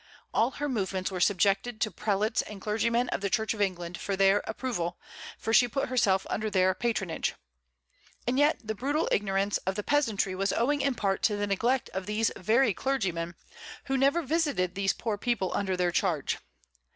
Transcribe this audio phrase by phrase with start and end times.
[0.33, 4.15] All her movements were subjected to prelates and clergymen of the Church of England for
[4.15, 4.97] their approval;
[5.37, 7.35] for she put herself under their patronage.
[8.25, 11.87] And yet the brutal ignorance of the peasantry was owing in part to the neglect
[11.89, 13.35] of these very clergymen,
[13.85, 16.39] who never visited these poor people under their charge.